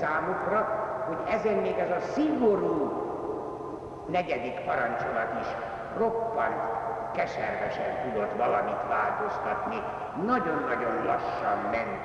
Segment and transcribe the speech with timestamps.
[0.00, 0.60] számukra,
[1.06, 2.76] hogy ezen még ez a szigorú
[4.06, 5.46] negyedik parancsolat is
[5.96, 6.60] roppant
[7.14, 9.82] keservesen tudott valamit változtatni,
[10.26, 12.00] nagyon-nagyon lassan ment.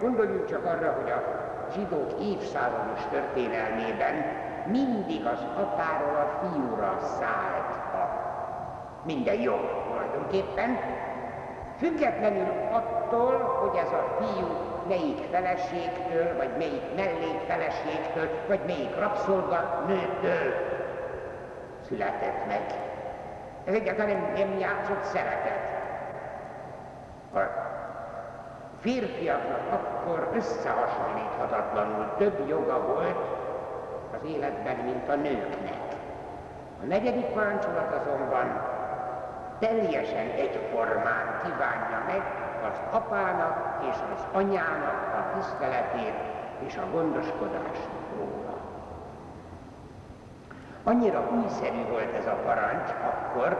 [0.00, 1.22] Gondoljunk csak arra, hogy a
[1.72, 4.14] zsidók évszázados történelmében
[4.66, 8.26] mindig az apáról a fiúra szállt a
[9.04, 9.56] minden jó
[9.86, 10.78] tulajdonképpen,
[11.78, 14.46] függetlenül attól, hogy ez a fiú
[14.88, 20.54] melyik feleségtől, vagy melyik mellékfeleségtől, vagy melyik rabszolga nőtől
[21.88, 22.62] született meg.
[23.64, 25.76] Ez egyáltalán nem, nem játszott szerepet.
[27.34, 27.38] A
[28.80, 33.18] férfiaknak akkor összehasonlíthatatlanul több joga volt
[34.12, 35.96] az életben, mint a nőknek.
[36.82, 38.76] A negyedik parancsolat azonban
[39.58, 46.14] teljesen egyformán kívánja meg az apának és az anyának a tiszteletét
[46.66, 48.56] és a gondoskodást róla.
[50.84, 53.56] Annyira újszerű volt ez a parancs akkor,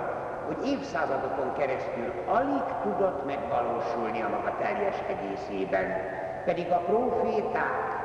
[0.46, 5.86] hogy évszázadokon keresztül alig tudott megvalósulni a maga teljes egészében,
[6.44, 7.98] pedig a proféták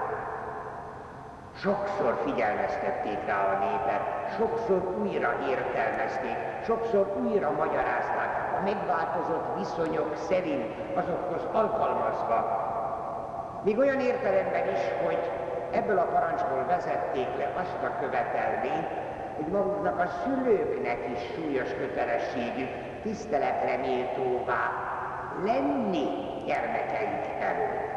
[1.55, 8.12] sokszor figyelmeztették rá a népet, sokszor újra értelmezték, sokszor újra magyarázták
[8.63, 12.61] megváltozott viszonyok szerint azokhoz alkalmazva.
[13.63, 15.31] Még olyan értelemben is, hogy
[15.71, 18.87] ebből a parancsból vezették le azt a követelményt,
[19.35, 22.69] hogy maguknak a szülőknek is súlyos kötelességük
[23.01, 24.71] tiszteletre méltóvá
[25.45, 26.05] lenni
[26.45, 27.93] gyermekeik előtt.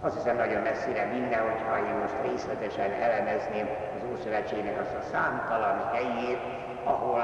[0.00, 5.90] Azt hiszem nagyon messzire vinne, hogyha én most részletesen elemezném az Ószövetségnek azt a számtalan
[5.92, 6.40] helyét,
[6.84, 7.22] ahol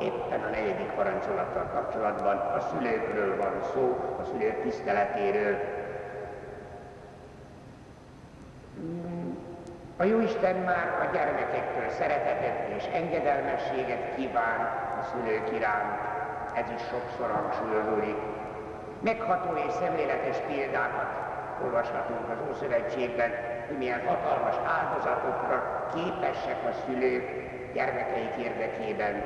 [0.00, 5.56] éppen a negyedik parancsolattal kapcsolatban a szülőkről van szó, a szülők tiszteletéről.
[9.96, 14.60] A Jóisten már a gyermekektől szeretetet és engedelmességet kíván
[15.00, 15.98] a szülők iránt,
[16.54, 18.16] ez is sokszor hangsúlyozódik.
[19.00, 21.10] Megható és szemléletes példákat
[21.64, 23.30] olvashatunk az Ószövetségben,
[23.66, 27.26] hogy milyen hatalmas áldozatokra képesek a szülők
[27.72, 29.22] gyermekeik érdekében.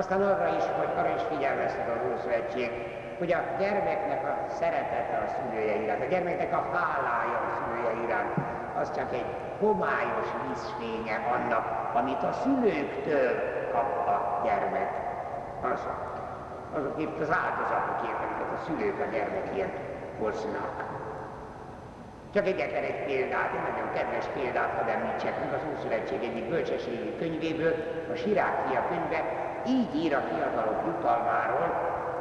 [0.00, 2.70] Aztán arra is, hogy arra is figyelmeztet az Ószövetség,
[3.18, 8.34] hogy a gyermeknek a szeretete a szülője iránt, a gyermeknek a hálája a szülője iránt,
[8.80, 11.64] az csak egy homályos vízfénye annak,
[11.94, 13.30] amit a szülőktől
[13.72, 14.90] kap a gyermek.
[15.72, 15.80] Az,
[16.76, 19.76] azok itt az áldozatokért, amiket a szülők a gyermekért
[20.18, 20.74] hoznak.
[22.34, 27.16] Csak egyetlen egy példát, egy nagyon kedves példát hadd említsek meg az Ószövetség egyik bölcsességi
[27.18, 27.74] könyvéből,
[28.12, 31.70] a Sirákia könyve, így ír a fiatalok jutalmáról,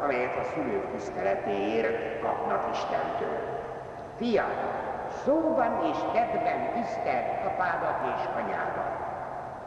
[0.04, 3.38] amelyet a szülők tiszteletéért kapnak Istentől.
[4.18, 4.52] Fiam,
[5.26, 8.92] szóban és tettben tisztelt apádat és anyádat,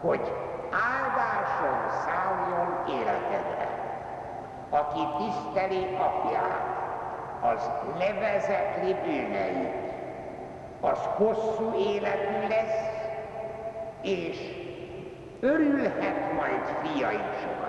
[0.01, 0.33] hogy
[0.71, 3.69] áldáson szálljon életedre.
[4.71, 6.79] Aki tiszteli apját,
[7.41, 9.75] az levezekli bűneit,
[10.81, 12.89] az hosszú életű lesz,
[14.03, 14.39] és
[15.41, 17.21] örülhet majd fiai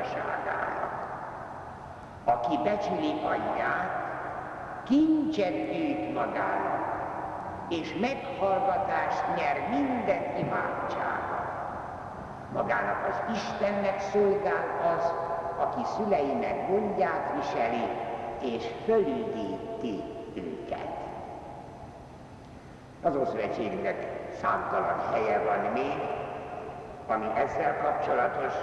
[0.03, 1.09] sokaságának.
[2.25, 3.89] Aki becsüli anyját,
[4.83, 6.99] kincset gyűjt magának,
[7.69, 11.39] és meghallgatást nyer minden imádsága.
[12.53, 15.13] Magának az Istennek szolgál az,
[15.57, 17.87] aki szüleinek gondját viseli,
[18.41, 20.03] és fölüdíti
[20.33, 20.87] őket.
[23.03, 24.07] Az Ószövetségnek
[24.41, 26.01] számtalan helye van még,
[27.07, 28.53] ami ezzel kapcsolatos,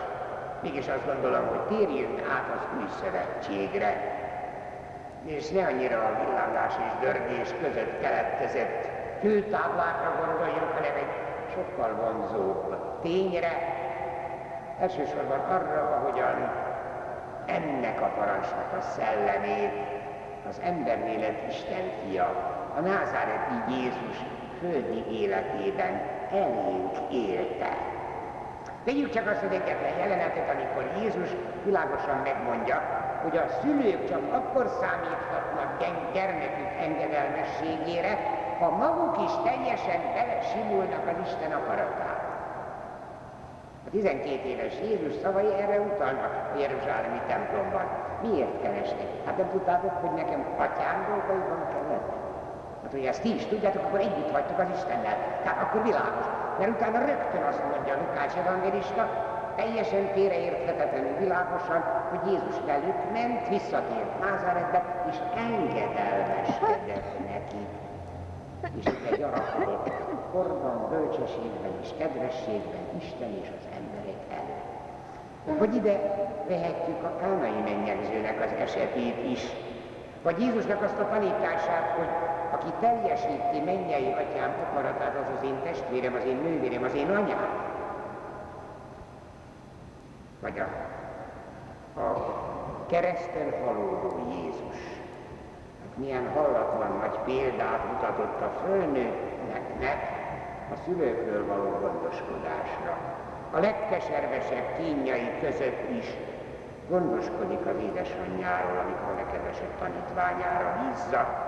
[0.63, 4.17] mégis azt gondolom, hogy térjünk át az új szövetségre,
[5.25, 8.89] és ne annyira a villangás és dörgés között keletkezett
[9.21, 11.13] főtáblákra gondoljunk, hanem egy
[11.55, 13.53] sokkal vonzóbb tényre,
[14.81, 16.53] elsősorban arra, ahogyan
[17.47, 19.73] ennek a parancsnak a szellemét
[20.49, 22.25] az embernélet Isten fia
[22.77, 24.17] a názáreti Jézus
[24.61, 26.01] földi életében
[26.33, 27.98] elénk élte.
[28.89, 31.31] Tegyük csak azt az egyetlen jelenetet, amikor Jézus
[31.65, 32.79] világosan megmondja,
[33.23, 35.71] hogy a szülők csak akkor számíthatnak
[36.15, 38.13] gyermekük engedelmességére,
[38.59, 42.29] ha maguk is teljesen belesimulnak az Isten akaratába.
[43.87, 47.87] A 12 éves Jézus szavai erre utalnak a Jeruzsálemi templomban.
[48.23, 49.11] Miért keresnek?
[49.27, 52.09] Hát nem tudtátok, hogy nekem atyám dolgaiban kellett?
[52.83, 55.17] Hát, hogy ezt ti is tudjátok, akkor együtt vagytok az Istennel.
[55.43, 56.38] Tehát akkor világos.
[56.59, 59.03] Mert utána rögtön azt mondja Lukács evangélista,
[59.57, 67.63] teljesen félreérthetetlenül világosan, hogy Jézus velük ment, visszatért Názáretbe, és engedelmeskedett neki.
[68.79, 69.91] és egy gyarapodott
[70.33, 75.59] korban, bölcsességben és kedvességben Isten és az emberek előtt.
[75.59, 75.97] Hogy ide
[76.49, 79.43] vehetjük a kánai mennyegzőnek az esetét is,
[80.23, 82.09] vagy Jézusnak azt a tanítását, hogy
[82.51, 87.67] aki teljesíti mennyei atyám akaratát, az az én testvérem, az én nővérem, az én anyám.
[90.41, 90.69] Vagy a,
[92.01, 92.37] a
[92.87, 94.77] kereszten halódó Jézus.
[95.81, 100.27] Hát milyen hallatlan nagy példát mutatott a fölnőttnek
[100.73, 102.99] a szülőkről való gondoskodásra.
[103.51, 106.07] A legkeservesebb kínjai között is
[106.89, 111.47] gondoskodik az édesanyjáról, amikor legkedvesebb tanítványára bízza.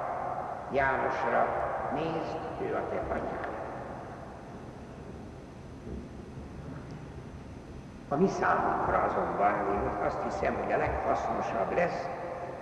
[0.72, 1.46] Jánosra,
[1.94, 3.48] nézd, ő a te anyád.
[8.08, 12.08] A mi számunkra azonban én azt hiszem, hogy a leghasznosabb lesz,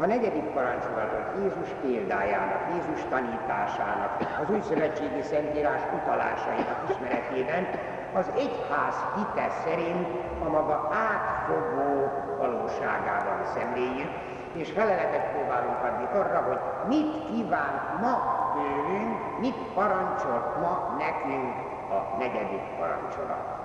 [0.01, 7.67] a negyedik parancsolatot Jézus példájának, Jézus tanításának, az új szövetségi szentírás utalásainak ismeretében
[8.15, 10.09] az egyház hite szerint
[10.45, 14.11] a maga átfogó valóságában szemléljük,
[14.53, 16.59] és feleletet próbálunk adni arra, hogy
[16.89, 18.15] mit kíván ma
[18.55, 21.55] tőlünk, mit parancsolt ma nekünk
[21.91, 23.57] a negyedik parancsolat.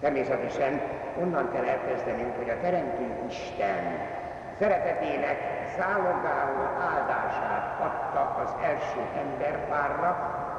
[0.00, 0.80] Természetesen
[1.20, 4.10] onnan kell elkezdenünk, hogy a Teremtő Isten
[4.58, 5.38] szeretetének
[5.76, 10.16] zálogául áldását adta az első emberpárra,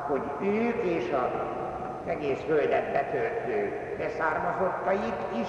[0.07, 1.31] hogy ők és a
[2.07, 5.47] egész földet betöltő leszármazottaik is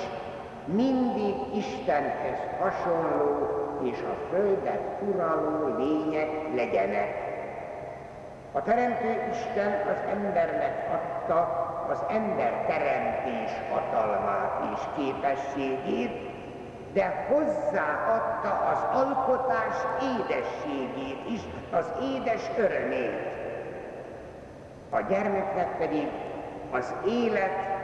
[0.64, 3.48] mindig Istenhez hasonló
[3.82, 7.32] és a földet uraló lények legyenek.
[8.52, 16.32] A Teremtő Isten az embernek adta az ember teremtés hatalmát és képességét,
[16.92, 21.40] de hozzáadta az alkotás édességét is,
[21.72, 23.32] az édes örömét.
[24.90, 26.08] A gyermeknek pedig
[26.74, 27.74] az élet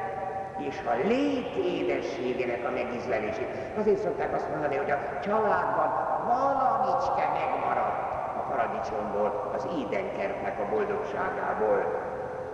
[0.58, 3.48] és a lét édességének a megizlelését.
[3.78, 5.90] Azért szokták azt mondani, hogy a családban
[6.26, 8.00] valamicske megmaradt
[8.36, 11.78] a paradicsomból, az édenkertnek a boldogságából.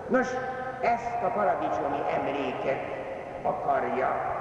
[0.08, 0.28] Nos,
[0.80, 2.82] ezt a paradicsomi emléket
[3.42, 4.34] akarja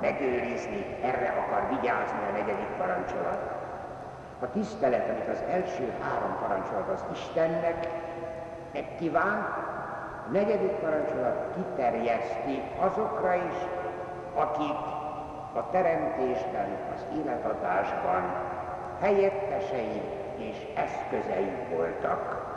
[0.00, 3.54] megőrizni, erre akar vigyázni a negyedik parancsolat.
[4.40, 7.88] A tisztelet, amit az első három parancsolat az Istennek
[8.72, 9.65] megkíván,
[10.32, 13.58] negyedik parancsolat kiterjeszti azokra is,
[14.34, 14.78] akik
[15.54, 18.22] a teremtésben, az életadásban
[19.00, 20.02] helyettesei
[20.36, 22.54] és eszközei voltak.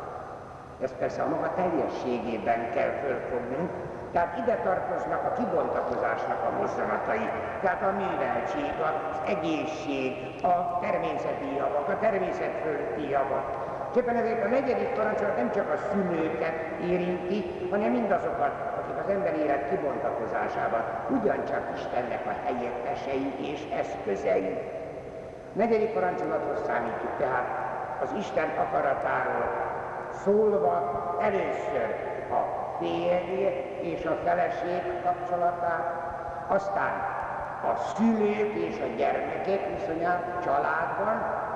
[0.82, 3.70] Ezt persze a maga teljességében kell fölfognunk,
[4.12, 7.30] tehát ide tartoznak a kibontakozásnak a mozzanatai,
[7.62, 13.69] tehát a műveltség, az egészség, a természeti javak, a természet fölötti javak.
[13.96, 16.54] Éppen ezért a negyedik parancsolat nem csak a szülőket
[16.84, 24.58] érinti, hanem mindazokat, akik az ember élet kibontakozásában ugyancsak Istennek a helyettesei és eszközei.
[25.54, 27.48] A negyedik parancsolathoz számítjuk tehát
[28.02, 29.46] az Isten akaratáról
[30.24, 30.76] szólva
[31.22, 31.96] először
[32.32, 32.42] a
[32.80, 33.44] férj
[33.82, 35.94] és a feleség kapcsolatát,
[36.48, 36.94] aztán
[37.64, 41.48] a szülők és a gyermekek viszonyát családban,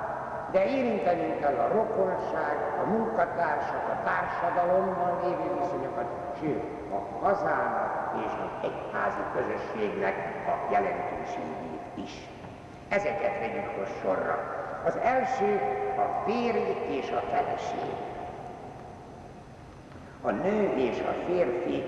[0.54, 6.06] de érintenünk kell a rokonság, a munkatársak, a társadalomban lévő viszonyokat,
[6.40, 6.62] sőt,
[6.92, 10.14] a hazának és az egyházi közösségnek
[10.46, 12.28] a jelentőségét is.
[12.88, 14.38] Ezeket vegyük most sorra.
[14.84, 15.60] Az első
[15.96, 17.94] a férj és a feleség
[20.22, 21.86] a nő és a férfi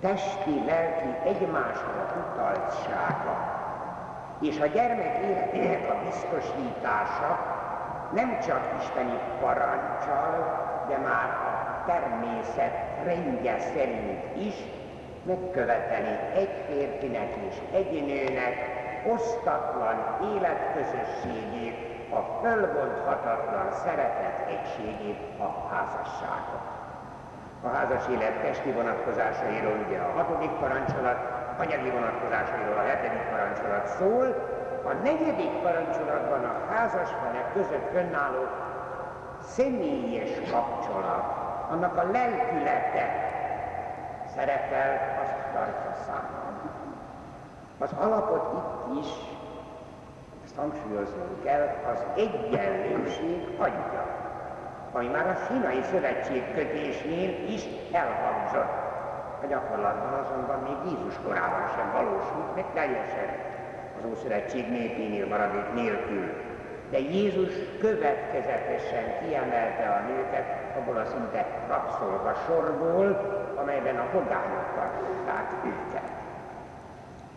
[0.00, 3.54] testi, lelki egymásra utaltsága
[4.40, 7.55] és a gyermek életének a biztosítása
[8.14, 14.54] nem csak isteni parancsal, de már a természet rendje szerint is
[15.22, 18.54] megköveteli egy férfinek és egy nőnek
[19.14, 19.96] osztatlan
[20.34, 26.64] életközösségét, a fölbonthatatlan szeretet egységét, a házasságot.
[27.62, 31.18] A házas élet testi vonatkozásairól ugye a hatodik parancsolat,
[31.58, 34.26] anyagi vonatkozásairól a hetedik parancsolat szól,
[34.86, 38.46] a negyedik parancsolatban a házas felek között fönnálló
[39.40, 41.24] személyes kapcsolat,
[41.70, 43.34] annak a lelkülete
[44.34, 46.46] szerepel, azt tartja számon.
[47.78, 49.10] Az alapot itt is,
[50.44, 54.24] ezt hangsúlyoznunk kell, az egyenlőség adja
[54.92, 57.62] ami már a sinai szövetségkötésnél is
[57.92, 58.84] elhangzott.
[59.42, 63.55] A gyakorlatban azonban még Jézus korában sem valósult meg teljesen
[63.98, 66.26] az Ószövetség népénél maradék nélkül.
[66.90, 73.06] De Jézus következetesen kiemelte a nőket abból a szinte rabszolga sorból,
[73.56, 76.10] amelyben a pogányok tartották őket.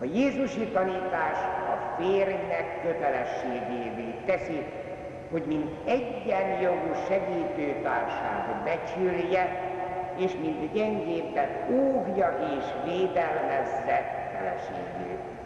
[0.01, 1.37] A Jézusi tanítás
[1.73, 4.65] a férjnek kötelességévé teszi,
[5.31, 9.71] hogy mint egyenjogú segítőtársát becsülje,
[10.17, 15.38] és mint gyengébbet óvja és védelmezze feleségét.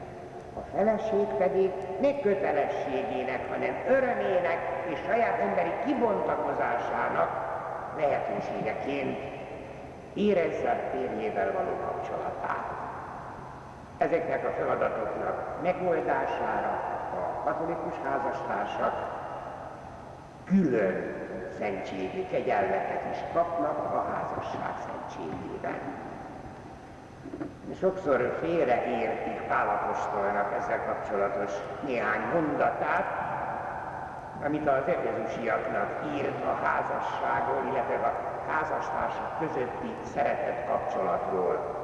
[0.56, 7.30] A feleség pedig ne kötelességének, hanem örömének és saját emberi kibontakozásának
[7.98, 9.20] lehetőségeként
[10.14, 12.66] érezze férjével való kapcsolatát.
[13.98, 16.82] Ezeknek a feladatoknak megoldására
[17.14, 18.94] a katolikus házastársak
[20.46, 21.16] külön
[21.60, 25.80] szentségi kegyelmeket is kapnak a házasság szentségében.
[27.80, 31.52] Sokszor félreértik Pálapostolnak ezzel kapcsolatos
[31.86, 33.06] néhány mondatát,
[34.46, 38.14] amit az efezusiaknak írt a házasságról, illetve a
[38.52, 41.82] házastársak közötti szeretett kapcsolatról.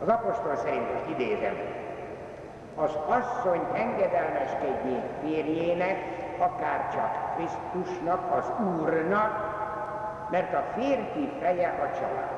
[0.00, 1.56] Az apostol szerint most idézem,
[2.76, 5.96] az asszony engedelmeskedjék férjének,
[6.38, 9.32] akár csak Krisztusnak, az Úrnak,
[10.30, 12.35] mert a férfi feje a családnak.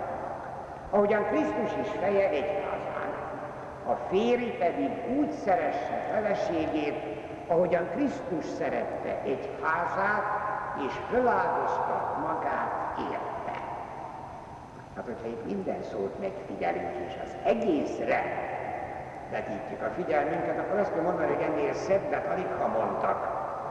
[0.90, 3.12] Ahogyan Krisztus is feje egyházán,
[3.86, 7.02] a férj pedig úgy szeresse feleségét,
[7.46, 10.24] ahogyan Krisztus szerette egy házát,
[10.86, 13.60] és föláldozta magát érte.
[14.96, 18.22] Hát, hogyha itt minden szót megfigyelünk, és az egészre
[19.30, 23.20] vetítjük a figyelmünket, akkor azt kell mondani, hogy ennél szebbet alig ha mondtak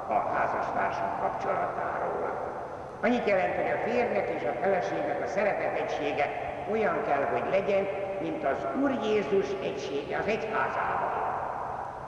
[0.08, 2.56] a házastársak kapcsolatáról.
[3.02, 7.88] Annyit jelent, hogy a férnek és a feleségnek a szeretet egysége olyan kell, hogy legyen,
[8.22, 11.26] mint az Úr Jézus egysége az egyházával.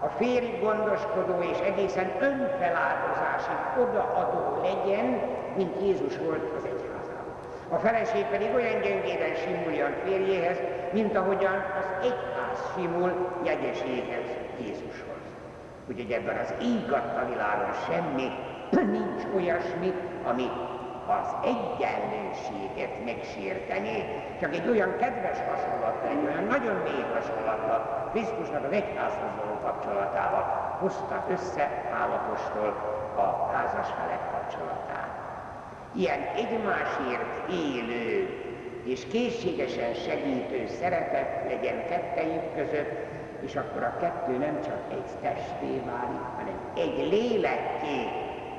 [0.01, 5.21] A férj gondoskodó és egészen önfeláldozásig odaadó legyen,
[5.55, 7.33] mint Jézus volt az egyházában.
[7.69, 10.57] A feleség pedig olyan gyöngéden simuljon férjéhez,
[10.91, 13.11] mint ahogyan az egyház simul
[13.43, 14.27] jegyeséghez
[14.59, 15.23] Jézushoz.
[15.89, 18.29] Úgyhogy ebben az ígatta világon semmi,
[18.97, 20.49] nincs olyasmi, ami
[21.09, 23.95] az egyenlőséget megsérteni,
[24.39, 30.43] csak egy olyan kedves hasonlat, egy olyan nagyon mély hasonlattal Krisztusnak az egyházhoz való kapcsolatával
[30.79, 32.69] hozta össze Pálapostól
[33.15, 35.11] a házas felek kapcsolatát.
[35.95, 38.29] Ilyen egymásért élő
[38.85, 43.07] és készségesen segítő szeretet legyen kettejük között,
[43.41, 47.99] és akkor a kettő nem csak egy testé válik, hanem egy lélekké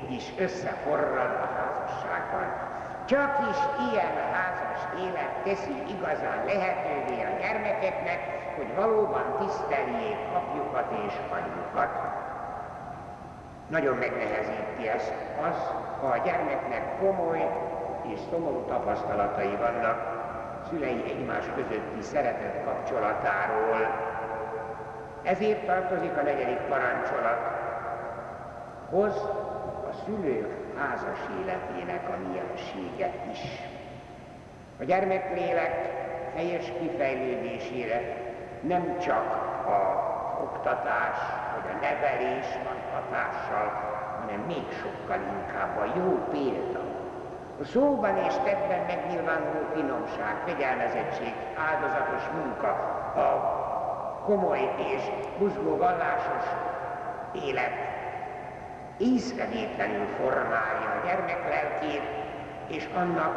[0.09, 1.60] is összeforrad a
[1.91, 2.69] házasságban.
[3.05, 3.57] Csak is
[3.89, 8.19] ilyen házas élet teszi igazán lehetővé a gyermekeknek,
[8.55, 11.89] hogy valóban tiszteljék apjukat és anyjukat.
[13.67, 15.13] Nagyon megnehezíti ezt
[15.49, 15.57] az,
[16.01, 17.49] ha a gyermeknek komoly
[18.13, 20.19] és szomorú tapasztalatai vannak
[20.69, 24.09] szülei egymás közötti szeretet kapcsolatáról,
[25.23, 27.39] ezért tartozik a negyedik parancsolat.
[28.89, 29.15] Hoz
[29.89, 33.39] a szülők házas életének a miensége is.
[34.79, 35.75] A gyermeklélek
[36.35, 38.17] helyes kifejlődésére
[38.61, 39.25] nem csak
[39.67, 40.09] a
[40.43, 41.17] oktatás
[41.55, 43.67] vagy a nevelés van hatással,
[44.21, 46.79] hanem még sokkal inkább a jó példa.
[47.61, 51.33] A szóban és tettben megnyilvánuló finomság, fegyelmezettség,
[51.69, 52.67] áldozatos munka,
[53.15, 53.59] a
[54.25, 55.01] komoly és
[55.37, 56.45] buzgó vallásos
[57.31, 57.90] élet
[59.01, 62.01] észrevétlenül formálja a gyermek lelkét,
[62.67, 63.35] és annak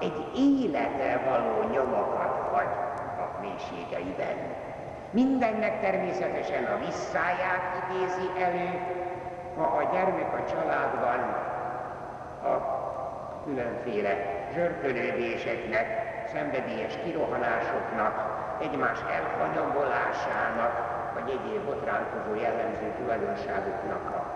[0.00, 2.72] egy életre való nyomokat hagy
[3.24, 4.36] a mélységeiben.
[5.10, 8.70] Mindennek természetesen a visszáját idézi elő,
[9.56, 11.20] ha a gyermek a családban
[12.42, 12.54] a
[13.44, 14.14] különféle
[14.54, 15.86] zsörtölődéseknek,
[16.32, 18.14] szenvedélyes kirohanásoknak,
[18.60, 20.74] egymás elhanyagolásának,
[21.14, 24.35] vagy egyéb botránkozó jellemző tulajdonságoknak a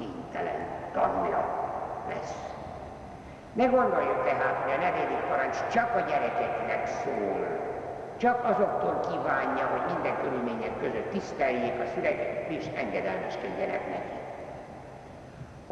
[0.00, 0.60] kénytelen
[0.92, 1.42] tanulja
[2.08, 2.34] lesz.
[3.52, 7.46] Ne gondoljuk tehát, hogy a negyedik parancs csak a gyerekeknek szól,
[8.16, 14.18] csak azoktól kívánja, hogy minden körülmények között tiszteljék a szüleket és engedelmeskedjenek neki.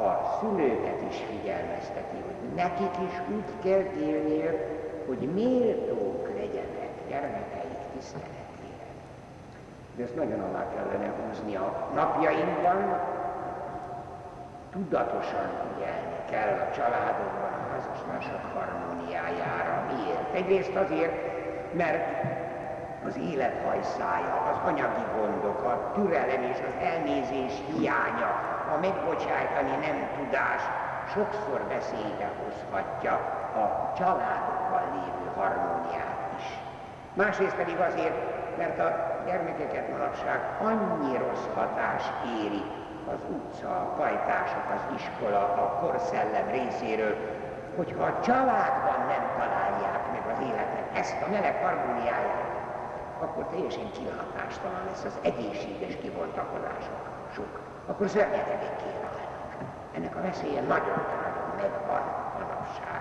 [0.09, 4.59] A szülőket is figyelmezteti, hogy nekik is úgy kell élniük,
[5.07, 7.67] hogy méltók legyenek gyermekek
[7.97, 8.87] tiszteletére.
[9.97, 13.01] De ezt nagyon alá kellene húzni a napjainkban,
[14.73, 19.85] tudatosan figyelni kell a családokban a házastársak harmóniájára.
[19.93, 20.35] Miért?
[20.35, 21.17] Egyrészt azért,
[21.73, 22.27] mert
[23.07, 28.31] az élethajszája, az anyagi gondok, a türelem és az elnézés hiánya,
[28.75, 30.63] a megbocsájtani nem tudás
[31.13, 33.13] sokszor veszélybe hozhatja
[33.63, 36.45] a családokkal lévő harmóniát is.
[37.15, 38.19] Másrészt pedig azért,
[38.57, 42.03] mert a gyermekeket manapság annyi rossz hatás
[42.41, 42.63] éri
[43.15, 47.15] az utca, a pajtások, az iskola, a korszellem részéről,
[47.77, 52.53] hogyha a családban nem találják meg az életnek ezt a meleg harmóniáját,
[53.21, 57.01] akkor teljesen kilátástalan lesz az egészséges kibontakozások.
[57.35, 57.61] Sok.
[57.87, 59.61] Akkor szörnyetegekké válnak.
[59.97, 62.05] Ennek a veszélye nagyon-nagyon megvan
[62.39, 63.01] manapság.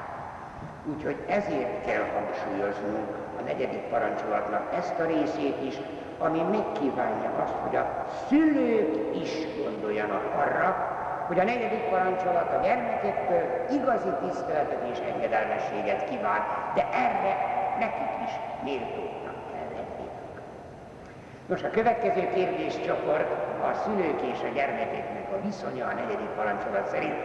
[0.92, 3.10] Úgyhogy ezért kell hangsúlyoznunk
[3.40, 5.76] a negyedik parancsolatnak ezt a részét is,
[6.18, 9.32] ami megkívánja azt, hogy a szülők is
[9.64, 10.96] gondoljanak arra,
[11.28, 16.42] hogy a negyedik parancsolat a gyermekektől igazi tiszteletet és engedelmességet kíván,
[16.76, 17.34] de erre
[17.80, 18.34] nekik is
[18.64, 20.08] méltóknak kell lenni.
[21.46, 23.30] Nos, a következő kérdéscsoport
[23.70, 27.20] a szülők és a gyermekeknek a viszonya a negyedik parancsolat szerint,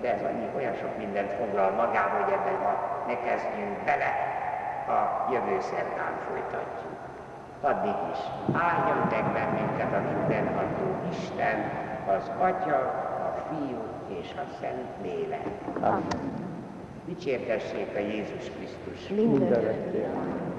[0.00, 2.74] de ez annyi olyan sok mindent foglal magába, hogy ebben ma
[3.06, 4.10] ne kezdjünk bele,
[4.88, 6.93] a jövő szerdán folytatjuk.
[7.64, 8.18] Addig is
[8.52, 11.58] áldjon meg bennünket a mindenható Isten,
[12.06, 13.02] az Atya,
[13.48, 13.78] Fiú
[14.20, 15.46] és a Szent Lélek.
[15.80, 16.02] Amen.
[17.06, 19.08] Dicsértessék a Jézus Krisztus.
[19.08, 20.53] Mindenekért.